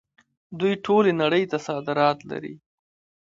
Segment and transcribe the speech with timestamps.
[0.59, 2.55] دوی ټولې نړۍ ته صادرات لري.